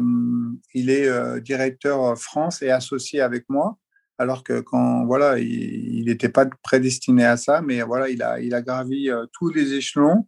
il 0.74 0.90
est 0.90 1.08
euh, 1.08 1.40
directeur 1.40 2.18
France 2.18 2.62
et 2.62 2.70
associé 2.70 3.22
avec 3.22 3.46
moi. 3.50 3.78
Alors 4.18 4.44
que 4.44 4.60
quand, 4.60 5.06
voilà, 5.06 5.40
il 5.40 6.06
n'était 6.06 6.30
pas 6.30 6.46
prédestiné 6.62 7.26
à 7.26 7.38
ça, 7.38 7.62
mais 7.62 7.82
voilà, 7.82 8.10
il 8.10 8.22
a, 8.22 8.40
il 8.40 8.54
a 8.54 8.62
gravi 8.62 9.10
tous 9.34 9.50
les 9.50 9.74
échelons. 9.74 10.28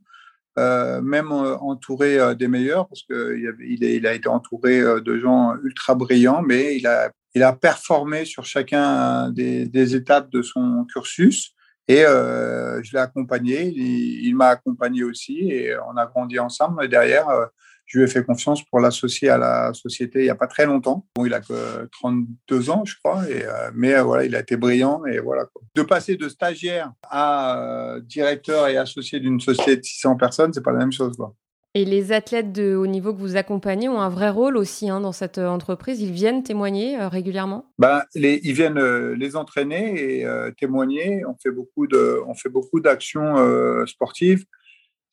Même 0.58 1.32
entouré 1.32 2.36
des 2.36 2.48
meilleurs, 2.48 2.88
parce 2.88 3.04
qu'il 3.04 3.56
il, 3.60 3.84
il 3.84 4.08
a 4.08 4.14
été 4.16 4.28
entouré 4.28 4.82
de 4.82 5.20
gens 5.20 5.54
ultra 5.64 5.94
brillants, 5.94 6.42
mais 6.42 6.76
il 6.76 6.88
a 6.88 7.12
il 7.36 7.44
a 7.44 7.54
performé 7.54 8.26
sur 8.26 8.46
chacun 8.46 9.30
des, 9.30 9.96
étapes 9.96 10.30
de 10.30 10.42
son 10.42 10.86
cursus 10.86 11.54
et 11.88 12.06
euh, 12.06 12.82
je 12.84 12.94
l'ai 12.94 13.00
accompagné. 13.00 13.68
Il, 13.68 14.36
m'a 14.36 14.48
accompagné 14.48 15.04
aussi 15.04 15.50
et 15.50 15.76
on 15.92 15.98
a 15.98 16.06
grandi 16.06 16.40
ensemble. 16.40 16.86
Et 16.86 16.88
derrière, 16.88 17.28
euh, 17.30 17.46
je 17.86 17.98
lui 17.98 18.06
ai 18.06 18.08
fait 18.08 18.24
confiance 18.24 18.64
pour 18.64 18.80
l'associer 18.80 19.30
à 19.30 19.38
la 19.38 19.74
société 19.74 20.20
il 20.20 20.26
n'y 20.26 20.30
a 20.30 20.36
pas 20.36 20.48
très 20.48 20.66
longtemps. 20.66 21.06
Bon, 21.16 21.26
il 21.26 21.34
a 21.34 21.42
que 21.42 21.90
32 21.92 22.70
ans, 22.70 22.86
je 22.86 22.96
crois, 23.04 23.28
et, 23.30 23.46
euh, 23.46 23.72
mais 23.74 24.00
voilà, 24.02 24.24
il 24.24 24.36
a 24.36 24.40
été 24.40 24.56
brillant 24.56 25.04
et 25.06 25.20
voilà. 25.20 25.46
De 25.76 25.82
passer 25.82 26.16
de 26.16 26.30
stagiaire 26.30 26.94
à 27.10 27.98
directeur 28.04 28.68
et 28.68 28.78
associé 28.78 29.20
d'une 29.20 29.42
société 29.42 29.78
de 29.78 29.84
600 29.84 30.16
personnes, 30.16 30.54
c'est 30.54 30.64
pas 30.64 30.72
la 30.72 30.80
même 30.80 30.94
chose. 30.94 31.18
Quoi. 31.18 31.36
Et 31.76 31.86
les 31.86 32.12
athlètes 32.12 32.52
de 32.52 32.76
haut 32.76 32.86
niveau 32.86 33.14
que 33.14 33.20
vous 33.20 33.36
accompagnez 33.36 33.90
ont 33.90 34.00
un 34.00 34.10
vrai 34.10 34.30
rôle 34.30 34.58
aussi 34.58 34.90
hein, 34.90 35.02
dans 35.02 35.12
cette 35.12 35.40
euh, 35.40 35.48
entreprise. 35.48 36.02
Ils 36.02 36.12
viennent 36.12 36.44
témoigner 36.44 37.00
euh, 37.00 37.08
régulièrement? 37.08 37.66
Ben, 37.80 38.04
Ils 38.14 38.54
viennent 38.54 38.78
euh, 38.78 39.16
les 39.16 39.36
entraîner 39.36 40.20
et 40.20 40.28
témoigner. 40.56 41.26
On 41.26 41.36
fait 41.42 41.50
beaucoup, 41.50 41.88
de, 41.88 42.20
on 42.28 42.80
d'actions 42.80 43.86
sportives. 43.88 44.46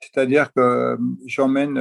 C'est-à-dire 0.00 0.52
que 0.52 0.98
j'emmène 1.26 1.78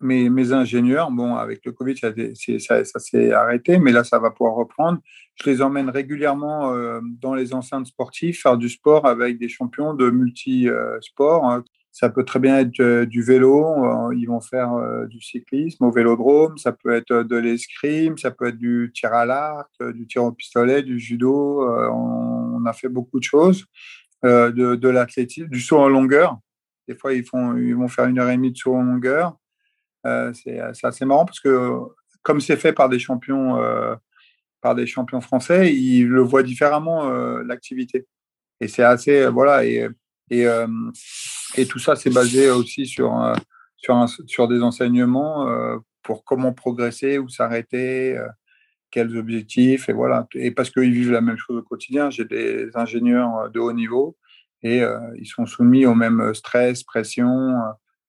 mes, 0.00 0.52
ingénieurs. 0.52 1.10
Bon, 1.10 1.36
avec 1.36 1.64
le 1.64 1.72
Covid, 1.72 1.96
ça 1.96 2.84
s'est 2.84 3.32
arrêté, 3.32 3.78
mais 3.78 3.92
là, 3.92 4.02
ça 4.04 4.18
va 4.18 4.30
pouvoir 4.30 4.54
reprendre. 4.54 4.98
Je 5.36 5.50
les 5.50 5.62
emmène 5.62 5.88
régulièrement 5.90 6.72
dans 7.20 7.34
les 7.34 7.54
enceintes 7.54 7.86
sportives, 7.86 8.40
faire 8.40 8.56
du 8.56 8.68
sport 8.68 9.06
avec 9.06 9.38
des 9.38 9.48
champions 9.48 9.94
de 9.94 10.10
multi-sports. 10.10 11.44
Hein. 11.44 11.64
Ça 11.92 12.08
peut 12.08 12.24
très 12.24 12.38
bien 12.38 12.58
être 12.58 12.78
euh, 12.80 13.04
du 13.04 13.22
vélo, 13.22 13.84
euh, 13.84 14.14
ils 14.16 14.26
vont 14.26 14.40
faire 14.40 14.72
euh, 14.74 15.06
du 15.06 15.20
cyclisme 15.20 15.84
au 15.84 15.90
vélodrome, 15.90 16.56
ça 16.56 16.70
peut 16.70 16.94
être 16.94 17.24
de 17.24 17.36
l'escrime, 17.36 18.16
ça 18.16 18.30
peut 18.30 18.46
être 18.46 18.58
du 18.58 18.92
tir 18.94 19.12
à 19.12 19.26
l'arc, 19.26 19.70
du 19.80 20.06
tir 20.06 20.22
au 20.24 20.32
pistolet, 20.32 20.82
du 20.82 21.00
judo. 21.00 21.68
On 21.92 22.64
a 22.64 22.72
fait 22.72 22.88
beaucoup 22.88 23.18
de 23.18 23.24
choses, 23.24 23.66
de, 24.22 24.76
de 24.76 24.88
l'athlétisme, 24.88 25.48
du 25.48 25.60
saut 25.60 25.78
en 25.78 25.88
longueur. 25.88 26.38
Des 26.86 26.94
fois, 26.94 27.12
ils, 27.12 27.24
font, 27.24 27.56
ils 27.56 27.74
vont 27.74 27.88
faire 27.88 28.06
une 28.06 28.18
heure 28.18 28.30
et 28.30 28.36
demie 28.36 28.52
de 28.52 28.56
saut 28.56 28.74
en 28.76 28.82
longueur. 28.82 29.36
c'est 30.04 30.60
assez 30.60 31.04
marrant 31.04 31.24
parce 31.24 31.40
que 31.40 31.72
comme 32.22 32.40
c'est 32.40 32.56
fait 32.56 32.72
par 32.72 32.88
des 32.88 32.98
champions, 33.00 33.58
par 34.60 34.74
des 34.76 34.86
champions 34.86 35.20
français, 35.20 35.74
ils 35.74 36.06
le 36.06 36.22
voient 36.22 36.44
différemment 36.44 37.10
l'activité. 37.40 38.06
Et 38.60 38.68
c'est 38.68 38.84
assez 38.84 39.26
voilà 39.26 39.64
et 39.64 39.88
et, 40.30 40.46
euh, 40.46 40.66
et 41.56 41.66
tout 41.66 41.78
ça, 41.78 41.96
c'est 41.96 42.10
basé 42.10 42.50
aussi 42.50 42.86
sur, 42.86 43.34
sur, 43.76 44.06
sur 44.26 44.48
des 44.48 44.62
enseignements 44.62 45.48
euh, 45.48 45.76
pour 46.02 46.24
comment 46.24 46.52
progresser, 46.52 47.18
où 47.18 47.28
s'arrêter, 47.28 48.16
euh, 48.16 48.26
quels 48.90 49.16
objectifs, 49.16 49.88
et 49.88 49.92
voilà. 49.92 50.26
Et 50.34 50.50
parce 50.52 50.70
qu'ils 50.70 50.92
vivent 50.92 51.12
la 51.12 51.20
même 51.20 51.36
chose 51.36 51.58
au 51.58 51.62
quotidien. 51.62 52.10
J'ai 52.10 52.24
des 52.24 52.68
ingénieurs 52.74 53.50
de 53.50 53.60
haut 53.60 53.72
niveau 53.72 54.16
et 54.62 54.82
ils 55.16 55.26
sont 55.26 55.46
soumis 55.46 55.86
au 55.86 55.94
même 55.94 56.34
stress, 56.34 56.82
pression 56.82 57.54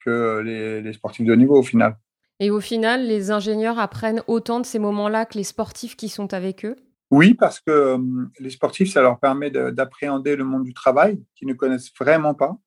que 0.03 0.39
les, 0.39 0.81
les 0.81 0.93
sportifs 0.93 1.25
de 1.25 1.31
haut 1.31 1.37
niveau 1.37 1.57
au 1.57 1.63
final. 1.63 1.97
Et 2.39 2.49
au 2.49 2.59
final, 2.59 3.05
les 3.05 3.29
ingénieurs 3.29 3.77
apprennent 3.77 4.23
autant 4.25 4.59
de 4.59 4.65
ces 4.65 4.79
moments-là 4.79 5.27
que 5.27 5.37
les 5.37 5.43
sportifs 5.43 5.95
qui 5.95 6.09
sont 6.09 6.33
avec 6.33 6.65
eux? 6.65 6.75
Oui, 7.11 7.33
parce 7.33 7.59
que 7.59 7.71
euh, 7.71 7.97
les 8.39 8.49
sportifs, 8.49 8.91
ça 8.93 9.01
leur 9.01 9.19
permet 9.19 9.51
d'appréhender 9.51 10.37
le 10.37 10.45
monde 10.45 10.63
du 10.63 10.73
travail 10.73 11.21
qu'ils 11.35 11.47
ne 11.47 11.53
connaissent 11.53 11.91
vraiment 11.99 12.33
pas. 12.33 12.57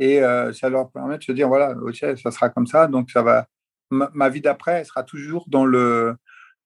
Et 0.00 0.22
euh, 0.22 0.52
ça 0.52 0.68
leur 0.68 0.90
permet 0.90 1.18
de 1.18 1.22
se 1.22 1.32
dire, 1.32 1.48
voilà, 1.48 1.76
ça 2.22 2.30
sera 2.32 2.50
comme 2.50 2.66
ça, 2.66 2.88
donc 2.88 3.10
ça 3.10 3.22
va. 3.22 3.46
Ma, 3.90 4.28
vie 4.28 4.40
d'après, 4.40 4.80
elle 4.80 4.86
sera 4.86 5.04
toujours 5.04 5.44
dans 5.48 5.64
le 5.64 6.16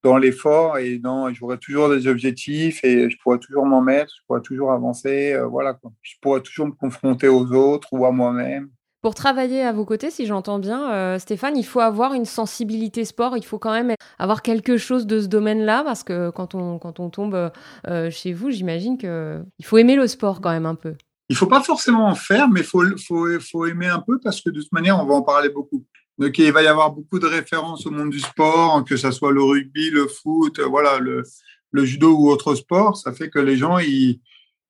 dans 0.03 0.17
l'effort 0.17 0.77
et 0.77 0.97
dans 0.97 1.31
j'aurai 1.33 1.57
toujours 1.59 1.89
des 1.89 2.07
objectifs 2.07 2.83
et 2.85 3.09
je 3.09 3.17
pourrai 3.21 3.37
toujours 3.39 3.65
m'en 3.65 3.81
mettre, 3.81 4.13
je 4.17 4.21
pourrai 4.27 4.41
toujours 4.41 4.71
avancer, 4.71 5.33
euh, 5.33 5.45
voilà 5.45 5.77
Je 6.01 6.15
pourrai 6.21 6.41
toujours 6.41 6.67
me 6.67 6.71
confronter 6.71 7.27
aux 7.27 7.51
autres 7.51 7.89
ou 7.93 8.05
à 8.05 8.11
moi-même. 8.11 8.69
Pour 9.01 9.15
travailler 9.15 9.61
à 9.61 9.71
vos 9.71 9.85
côtés, 9.85 10.11
si 10.11 10.25
j'entends 10.25 10.59
bien, 10.59 10.91
euh, 10.91 11.19
Stéphane, 11.19 11.55
il 11.55 11.65
faut 11.65 11.79
avoir 11.79 12.13
une 12.13 12.25
sensibilité 12.25 13.05
sport, 13.05 13.37
il 13.37 13.45
faut 13.45 13.57
quand 13.57 13.71
même 13.71 13.93
avoir 14.17 14.41
quelque 14.41 14.75
chose 14.75 15.07
de 15.07 15.21
ce 15.21 15.27
domaine-là, 15.27 15.83
parce 15.85 16.03
que 16.03 16.31
quand 16.31 16.53
on, 16.53 16.79
quand 16.79 16.99
on 16.99 17.09
tombe 17.09 17.49
euh, 17.87 18.09
chez 18.09 18.33
vous, 18.33 18.51
j'imagine 18.51 18.97
qu'il 18.97 19.65
faut 19.65 19.77
aimer 19.77 19.95
le 19.95 20.05
sport 20.05 20.41
quand 20.41 20.49
même 20.49 20.65
un 20.65 20.75
peu. 20.75 20.95
Il 21.29 21.37
faut 21.37 21.47
pas 21.47 21.61
forcément 21.61 22.07
en 22.07 22.15
faire, 22.15 22.49
mais 22.49 22.59
il 22.59 22.65
faut, 22.65 22.83
faut, 22.97 23.27
faut, 23.39 23.65
aimer 23.67 23.87
un 23.87 23.99
peu, 23.99 24.19
parce 24.21 24.41
que 24.41 24.49
de 24.49 24.59
toute 24.59 24.73
manière, 24.73 25.01
on 25.01 25.05
va 25.05 25.13
en 25.13 25.21
parler 25.21 25.47
beaucoup. 25.47 25.85
Donc, 26.17 26.37
il 26.37 26.51
va 26.51 26.61
y 26.61 26.67
avoir 26.67 26.91
beaucoup 26.91 27.19
de 27.19 27.27
références 27.27 27.85
au 27.85 27.91
monde 27.91 28.09
du 28.09 28.19
sport, 28.19 28.83
que 28.83 28.97
ce 28.97 29.11
soit 29.11 29.31
le 29.31 29.41
rugby, 29.41 29.91
le 29.91 30.07
foot, 30.07 30.59
voilà, 30.59 30.99
le, 30.99 31.23
le 31.71 31.85
judo 31.85 32.17
ou 32.17 32.29
autre 32.29 32.53
sport. 32.55 32.97
Ça 32.97 33.13
fait 33.13 33.29
que 33.29 33.39
les 33.39 33.55
gens, 33.55 33.77
ils, 33.77 34.19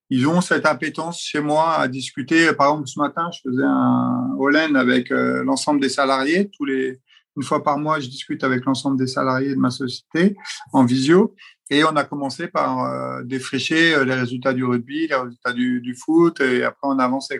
ils 0.10 0.28
ont 0.28 0.42
cette 0.42 0.66
appétence 0.66 1.22
chez 1.22 1.40
moi 1.40 1.76
à 1.76 1.88
discuter. 1.88 2.52
Par 2.54 2.72
exemple, 2.72 2.88
ce 2.88 3.00
matin, 3.00 3.30
je 3.32 3.48
faisais 3.48 3.64
un 3.64 4.36
Holland 4.38 4.76
avec 4.76 5.12
euh, 5.12 5.44
l'ensemble 5.44 5.80
des 5.80 5.90
salariés. 5.90 6.50
Tous 6.58 6.66
les, 6.66 7.00
une 7.38 7.44
fois 7.44 7.64
par 7.64 7.78
mois, 7.78 8.00
je 8.00 8.08
discute 8.08 8.44
avec 8.44 8.66
l'ensemble 8.66 8.98
des 8.98 9.08
salariés 9.08 9.52
de 9.52 9.60
ma 9.60 9.70
société 9.70 10.36
en 10.74 10.84
visio. 10.84 11.36
Et 11.72 11.84
on 11.84 11.96
a 11.96 12.04
commencé 12.04 12.48
par 12.48 12.84
euh, 12.86 13.22
défricher 13.24 13.94
euh, 13.94 14.04
les 14.04 14.16
résultats 14.16 14.54
du 14.54 14.64
rugby, 14.64 15.06
les 15.08 15.14
résultats 15.14 15.54
du, 15.54 15.80
du 15.82 15.94
foot, 15.94 16.42
et 16.42 16.64
après 16.64 16.88
on 16.88 16.98
a 16.98 17.04
avancé. 17.04 17.40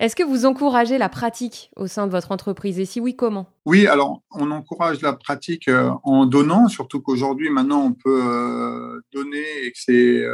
Est-ce 0.00 0.16
que 0.16 0.22
vous 0.22 0.46
encouragez 0.46 0.96
la 0.96 1.10
pratique 1.10 1.70
au 1.76 1.86
sein 1.86 2.06
de 2.06 2.12
votre 2.12 2.32
entreprise? 2.32 2.78
Et 2.78 2.86
si 2.86 2.98
oui, 3.00 3.14
comment? 3.14 3.46
Oui, 3.66 3.86
alors 3.86 4.22
on 4.30 4.50
encourage 4.50 5.02
la 5.02 5.12
pratique 5.12 5.68
en 6.04 6.24
donnant, 6.24 6.68
surtout 6.68 7.02
qu'aujourd'hui, 7.02 7.50
maintenant, 7.50 7.82
on 7.84 7.92
peut 7.92 9.02
donner 9.12 9.44
et 9.64 9.72
que 9.72 9.78
c'est 9.78 10.24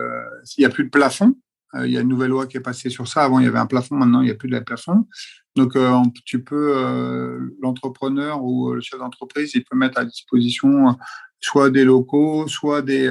s'il 0.45 0.63
n'y 0.63 0.67
a 0.67 0.71
plus 0.71 0.85
de 0.85 0.91
plafond. 0.91 1.35
Euh, 1.75 1.87
il 1.87 1.93
y 1.93 1.99
a 1.99 2.01
une 2.01 2.09
nouvelle 2.09 2.31
loi 2.31 2.47
qui 2.47 2.57
est 2.57 2.61
passée 2.61 2.91
sur 2.91 3.09
ça. 3.09 3.25
Avant, 3.25 3.39
il 3.39 3.45
y 3.45 3.49
avait 3.49 3.59
un 3.59 3.67
plafond, 3.67 3.97
maintenant, 3.97 4.21
il 4.21 4.27
n'y 4.27 4.31
a 4.31 4.35
plus 4.35 4.49
de 4.49 4.59
plafond. 4.59 5.07
Donc, 5.57 5.77
euh, 5.77 6.01
tu 6.25 6.43
peux, 6.43 6.75
euh, 6.77 7.57
l'entrepreneur 7.61 8.43
ou 8.43 8.73
le 8.73 8.81
chef 8.81 8.99
d'entreprise, 8.99 9.53
il 9.55 9.65
peut 9.65 9.77
mettre 9.77 9.99
à 9.99 10.05
disposition 10.05 10.97
soit 11.41 11.71
des 11.71 11.85
locaux, 11.85 12.47
soit 12.47 12.83
des 12.83 13.11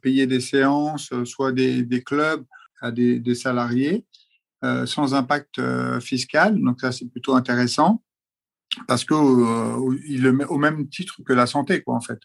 payer 0.00 0.26
des 0.26 0.40
séances, 0.40 1.12
soit 1.24 1.52
des, 1.52 2.02
clubs 2.04 2.42
à 2.80 2.90
des, 2.90 3.34
salariés 3.34 4.06
sans 4.62 5.14
impact 5.14 5.60
fiscal. 6.00 6.58
Donc, 6.58 6.80
ça, 6.80 6.92
c'est 6.92 7.10
plutôt 7.10 7.34
intéressant 7.34 8.02
parce 8.88 9.04
que 9.04 9.14
il 10.08 10.22
le 10.22 10.32
met 10.32 10.46
au 10.46 10.56
même 10.56 10.88
titre 10.88 11.16
que 11.24 11.34
la 11.34 11.46
santé, 11.46 11.82
quoi, 11.82 11.94
en 11.94 12.00
fait 12.00 12.18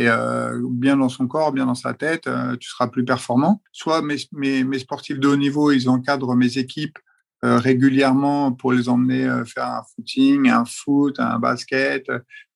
et 0.00 0.08
euh, 0.08 0.58
bien 0.64 0.96
dans 0.96 1.10
son 1.10 1.26
corps, 1.26 1.52
bien 1.52 1.66
dans 1.66 1.74
sa 1.74 1.92
tête, 1.92 2.26
euh, 2.26 2.56
tu 2.56 2.70
seras 2.70 2.88
plus 2.88 3.04
performant. 3.04 3.60
Soit 3.70 4.00
mes, 4.00 4.16
mes, 4.32 4.78
sportifs 4.78 5.18
de 5.18 5.28
haut 5.28 5.36
niveau, 5.36 5.72
ils 5.72 5.90
encadrent 5.90 6.34
mes 6.34 6.56
équipes 6.56 6.98
régulièrement 7.42 8.52
pour 8.52 8.72
les 8.72 8.88
emmener 8.88 9.26
faire 9.46 9.66
un 9.66 9.82
footing, 9.94 10.48
un 10.50 10.64
foot, 10.66 11.18
un 11.18 11.38
basket, 11.38 12.06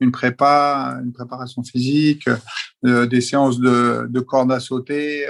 une 0.01 0.13
prépa, 0.13 1.01
une 1.03 1.13
préparation 1.13 1.63
physique, 1.63 2.29
des 2.83 3.21
séances 3.23 3.59
de, 3.59 4.07
de 4.09 4.21
corde 4.21 4.53
à 4.53 4.61
sauter. 4.61 5.27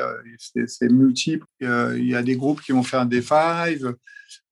c'est 0.66 0.90
multiple. 0.90 1.46
il 1.60 2.06
y 2.06 2.16
a 2.16 2.22
des 2.22 2.36
groupes 2.36 2.62
qui 2.62 2.72
vont 2.72 2.82
faire 2.82 3.06
des 3.06 3.22
fives. 3.22 3.94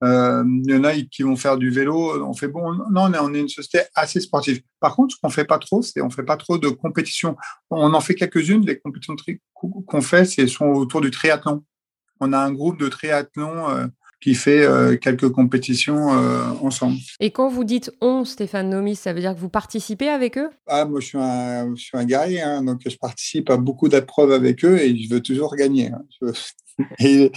Euh, 0.03 0.43
il 0.65 0.71
y 0.71 0.75
en 0.75 0.83
a 0.83 0.93
qui 0.93 1.23
vont 1.23 1.35
faire 1.35 1.57
du 1.57 1.69
vélo. 1.69 2.23
On 2.25 2.33
fait 2.33 2.47
bon, 2.47 2.73
non, 2.91 3.11
on 3.21 3.33
est, 3.33 3.39
une 3.39 3.49
société 3.49 3.85
assez 3.95 4.19
sportive. 4.19 4.61
Par 4.79 4.95
contre, 4.95 5.15
ce 5.15 5.19
qu'on 5.21 5.29
fait 5.29 5.45
pas 5.45 5.59
trop, 5.59 5.81
c'est 5.81 6.01
on 6.01 6.09
fait 6.09 6.23
pas 6.23 6.37
trop 6.37 6.57
de 6.57 6.69
compétitions. 6.69 7.37
On 7.69 7.93
en 7.93 8.01
fait 8.01 8.15
quelques-unes. 8.15 8.65
Les 8.65 8.79
compétitions 8.79 9.15
qu'on 9.85 10.01
fait, 10.01 10.25
c'est 10.25 10.47
sont 10.47 10.65
autour 10.65 11.01
du 11.01 11.11
triathlon. 11.11 11.63
On 12.19 12.33
a 12.33 12.39
un 12.39 12.51
groupe 12.51 12.79
de 12.79 12.89
triathlon 12.89 13.69
euh, 13.69 13.87
qui 14.23 14.35
fait 14.35 14.63
euh, 14.63 14.95
quelques 14.95 15.29
compétitions 15.29 16.07
ensemble. 16.61 16.97
Et 17.19 17.31
quand 17.31 17.49
vous 17.49 17.65
dites 17.65 17.91
on, 17.99 18.23
Stéphane 18.23 18.69
Nomis, 18.69 18.95
ça 18.95 19.11
veut 19.11 19.19
dire 19.19 19.35
que 19.35 19.39
vous 19.39 19.49
participez 19.49 20.07
avec 20.07 20.37
eux? 20.37 20.49
Ah, 20.65 20.85
moi, 20.85 21.01
je 21.01 21.07
suis 21.07 21.17
un, 21.17 21.75
je 21.75 21.81
suis 21.81 21.97
un 21.97 22.05
guerrier, 22.05 22.41
hein, 22.41 22.63
donc 22.63 22.81
je 22.85 22.95
participe 22.95 23.49
à 23.49 23.57
beaucoup 23.57 23.89
d'épreuves 23.89 24.31
avec 24.31 24.63
eux 24.63 24.79
et 24.79 24.95
je 24.97 25.13
veux 25.13 25.21
toujours 25.21 25.55
gagner. 25.55 25.91
Hein. 25.91 26.31
et, 26.99 27.31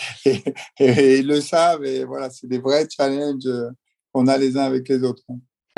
ils 0.79 1.27
le 1.27 1.41
savent. 1.41 1.85
Et 1.85 2.05
voilà, 2.05 2.31
c'est 2.31 2.47
des 2.47 2.59
vrais 2.59 2.87
challenges 2.89 3.47
euh, 3.47 3.71
qu'on 4.13 4.29
a 4.29 4.39
les 4.39 4.57
uns 4.57 4.65
avec 4.65 4.89
les 4.89 5.03
autres. 5.03 5.25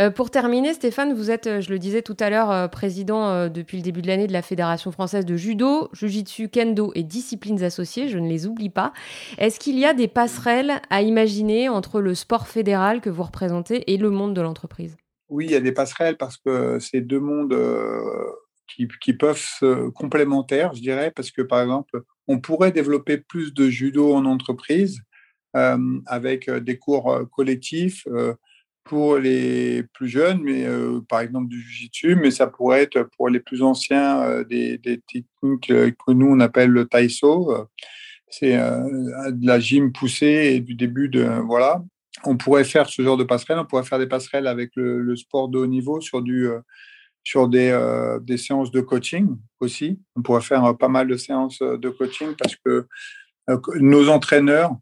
Euh, 0.00 0.10
pour 0.10 0.30
terminer, 0.30 0.74
Stéphane, 0.74 1.12
vous 1.12 1.30
êtes, 1.30 1.46
euh, 1.46 1.60
je 1.60 1.70
le 1.70 1.78
disais 1.78 2.02
tout 2.02 2.16
à 2.20 2.30
l'heure, 2.30 2.70
président 2.70 3.48
depuis 3.48 3.76
le 3.76 3.82
début 3.82 4.02
de 4.02 4.06
l'année 4.06 4.26
de 4.26 4.32
la 4.32 4.42
Fédération 4.42 4.92
française 4.92 5.24
de 5.24 5.36
judo, 5.36 5.88
jujitsu, 5.92 6.48
kendo 6.48 6.92
et 6.94 7.02
disciplines 7.02 7.62
associées, 7.62 8.08
je 8.08 8.18
ne 8.18 8.28
les 8.28 8.46
oublie 8.46 8.70
pas. 8.70 8.92
Est-ce 9.38 9.58
qu'il 9.58 9.78
y 9.78 9.84
a 9.84 9.94
des 9.94 10.08
passerelles 10.08 10.80
à 10.90 11.02
imaginer 11.02 11.68
entre 11.68 12.00
le 12.00 12.14
sport 12.14 12.46
fédéral 12.46 13.00
que 13.00 13.10
vous 13.10 13.22
représentez 13.22 13.92
et 13.92 13.96
le 13.96 14.10
monde 14.10 14.34
de 14.34 14.40
l'entreprise? 14.40 14.96
Oui, 15.28 15.46
il 15.46 15.50
y 15.50 15.56
a 15.56 15.60
des 15.60 15.72
passerelles 15.72 16.16
parce 16.16 16.36
que 16.36 16.78
c'est 16.78 17.00
deux 17.00 17.20
mondes 17.20 17.56
qui, 18.66 18.88
qui, 19.00 19.12
peuvent 19.12 19.36
se 19.36 19.88
complémentaires, 19.90 20.74
je 20.74 20.80
dirais, 20.80 21.12
parce 21.14 21.30
que 21.30 21.42
par 21.42 21.60
exemple, 21.60 22.02
on 22.28 22.38
pourrait 22.38 22.72
développer 22.72 23.18
plus 23.18 23.52
de 23.54 23.68
judo 23.68 24.14
en 24.14 24.24
entreprise 24.26 25.02
euh, 25.56 26.00
avec 26.06 26.46
euh, 26.48 26.60
des 26.60 26.78
cours 26.78 27.10
euh, 27.10 27.24
collectifs 27.24 28.06
pour 28.88 29.18
les 29.18 29.84
plus 29.92 30.08
jeunes, 30.08 30.40
mais 30.42 30.66
par 31.08 31.20
exemple 31.20 31.48
du 31.48 31.60
jiu-jitsu, 31.60 32.16
mais 32.16 32.30
ça 32.30 32.46
pourrait 32.46 32.82
être 32.82 33.02
pour 33.16 33.28
les 33.28 33.40
plus 33.40 33.62
anciens 33.62 34.42
des, 34.48 34.80
techniques 34.82 35.68
que 35.68 36.12
nous 36.12 36.26
on 36.26 36.40
appelle 36.40 36.70
le 36.70 36.86
taïso. 36.86 37.68
C'est 38.28 38.56
de 38.56 39.46
la 39.46 39.60
gym 39.60 39.92
poussée 39.92 40.54
et 40.54 40.60
du 40.60 40.74
début 40.74 41.08
de 41.08 41.24
voilà. 41.46 41.84
On 42.24 42.36
pourrait 42.36 42.64
faire 42.64 42.88
ce 42.88 43.02
genre 43.02 43.16
de 43.16 43.24
passerelle. 43.24 43.58
On 43.58 43.64
pourrait 43.66 43.84
faire 43.84 43.98
des 43.98 44.08
passerelles 44.08 44.46
avec 44.46 44.72
le, 44.74 45.00
le 45.00 45.16
sport 45.16 45.48
de 45.48 45.58
haut 45.58 45.66
niveau 45.66 46.00
sur 46.00 46.22
du 46.22 46.48
sur 47.28 47.46
des, 47.46 47.68
euh, 47.70 48.18
des, 48.20 48.38
séances 48.38 48.70
de 48.70 48.80
coaching 48.80 49.36
aussi. 49.60 50.00
On 50.16 50.22
pourrait 50.22 50.40
faire 50.40 50.64
euh, 50.64 50.72
pas 50.72 50.88
mal 50.88 51.06
de 51.08 51.16
séances 51.18 51.60
euh, 51.60 51.76
de 51.76 51.90
coaching 51.90 52.34
parce 52.38 52.56
que 52.56 52.86
nos 53.80 54.08
entraîneurs, 54.08 54.74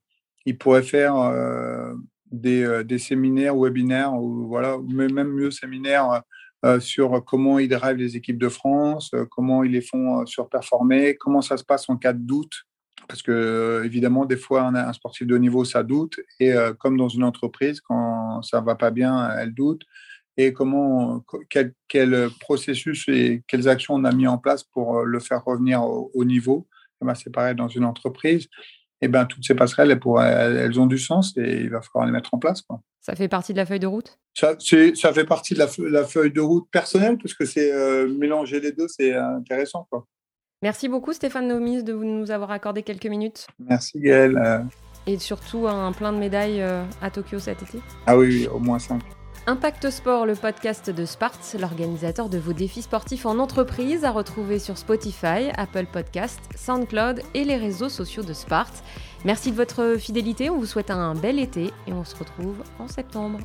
ils 0.45 0.57
pourraient 0.57 0.83
faire 0.83 1.15
des, 2.33 2.83
des, 2.85 2.99
séminaires, 2.99 3.57
webinaires, 3.57 4.15
ou 4.15 4.47
voilà, 4.47 4.79
même 4.89 5.29
mieux 5.29 5.51
séminaires 5.51 6.23
sur 6.81 7.25
comment 7.25 7.59
ils 7.59 7.69
drivent 7.69 7.97
les 7.97 8.17
équipes 8.17 8.39
de 8.39 8.49
France, 8.49 9.13
comment 9.31 9.63
ils 9.63 9.73
les 9.73 9.81
font 9.81 10.27
surperformer, 10.27 11.17
comment 11.17 11.41
ça 11.41 11.57
se 11.57 11.65
passe 11.65 11.89
en 11.89 11.97
cas 11.97 12.13
de 12.13 12.23
doute. 12.23 12.65
Parce 13.09 13.23
que, 13.23 13.83
évidemment, 13.85 14.25
des 14.25 14.37
fois, 14.37 14.63
un, 14.63 14.93
sportif 14.93 15.29
de 15.29 15.37
haut 15.37 15.39
niveau, 15.39 15.65
ça 15.65 15.85
doute. 15.85 16.19
Et 16.41 16.55
comme 16.81 16.97
dans 16.97 17.09
une 17.09 17.23
entreprise, 17.23 17.81
quand 17.81 18.43
ça 18.43 18.61
va 18.61 18.75
pas 18.75 18.91
bien, 18.91 19.31
elle 19.39 19.55
doute 19.55 19.85
et 20.37 20.53
comment, 20.53 21.25
quel, 21.49 22.31
processus 22.41 23.09
et 23.09 23.43
quelles 23.47 23.69
actions 23.69 23.95
on 23.95 24.05
a 24.05 24.13
mis 24.13 24.27
en 24.27 24.39
place 24.39 24.65
pour 24.65 24.99
euh, 24.99 25.05
le 25.05 25.19
faire 25.19 25.45
revenir 25.45 25.83
au, 25.83 26.25
niveau. 26.25 26.67
Eh 27.03 27.07
ben, 27.07 27.15
c'est 27.15 27.31
pareil 27.31 27.55
dans 27.55 27.69
une 27.69 27.85
entreprise. 27.85 28.49
Et 29.03 29.07
eh 29.07 29.09
ben, 29.09 29.27
toutes 29.27 29.45
ces 29.45 29.55
passerelles, 29.55 29.91
elles, 29.91 30.57
elles, 30.57 30.81
ont 30.81 30.87
du 30.87 30.97
sens 30.97 31.37
et 31.37 31.61
il 31.61 31.69
va 31.69 31.83
falloir 31.83 32.07
les 32.07 32.13
mettre 32.13 32.33
en 32.33 32.39
place. 32.39 32.63
Quoi. 32.63 32.81
Ça 33.03 33.15
fait 33.15 33.29
partie 33.29 33.53
de 33.53 33.59
la 33.59 33.67
feuille 33.67 33.81
de 33.81 33.87
route? 33.87 34.19
Ça, 34.33 34.55
ça 34.59 35.13
fait 35.13 35.25
partie 35.25 35.53
de 35.53 35.59
la, 35.59 35.69
la, 35.91 36.05
feuille 36.05 36.33
de 36.33 36.41
route 36.41 36.67
personnelle, 36.71 37.19
parce 37.19 37.35
que 37.35 37.45
c'est 37.45 37.71
euh, 37.73 38.09
mélanger 38.09 38.59
les 38.59 38.73
deux, 38.73 38.89
c'est 38.89 39.15
intéressant. 39.15 39.87
Quoi. 39.91 40.07
Merci 40.63 40.89
beaucoup 40.89 41.13
Stéphane 41.13 41.47
Nomis 41.47 41.85
de 41.85 41.93
nous 41.93 42.31
avoir 42.31 42.51
accordé 42.51 42.83
quelques 42.83 43.07
minutes. 43.07 43.47
Merci 43.59 44.01
Gaël. 44.01 44.39
Euh. 44.39 44.61
Et 45.07 45.19
surtout 45.19 45.69
un 45.69 45.93
plein 45.93 46.13
de 46.13 46.19
médailles 46.19 46.63
à 47.03 47.11
Tokyo 47.11 47.39
cet 47.39 47.63
été. 47.63 47.79
Ah 48.07 48.17
oui, 48.17 48.49
au 48.49 48.59
moins 48.59 48.79
cinq. 48.79 49.03
Impact 49.49 49.91
Sport, 49.91 50.27
le 50.27 50.35
podcast 50.35 50.91
de 50.91 51.05
Spart, 51.05 51.39
l'organisateur 51.61 52.29
de 52.29 52.37
vos 52.37 52.53
défis 52.53 52.83
sportifs 52.83 53.27
en 53.27 53.39
entreprise, 53.39 54.05
à 54.05 54.11
retrouver 54.11 54.59
sur 54.59 54.77
Spotify, 54.77 55.51
Apple 55.57 55.87
Podcast, 55.87 56.41
SoundCloud 56.57 57.23
et 57.33 57.45
les 57.45 57.55
réseaux 57.55 57.89
sociaux 57.89 58.25
de 58.25 58.33
Spart. 58.33 58.73
Merci 59.25 59.53
de 59.53 59.57
votre 59.57 59.99
fidélité, 60.01 60.51
on 60.51 60.59
vous 60.59 60.67
souhaite 60.67 60.91
un 60.91 61.15
bel 61.15 61.39
été 61.39 61.71
et 61.87 61.93
on 61.93 62.05
se 62.05 62.17
retrouve 62.17 62.57
en 62.81 62.89
septembre. 62.89 63.39